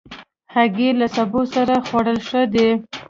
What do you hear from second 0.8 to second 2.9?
له سبو سره خوړل ښه دي.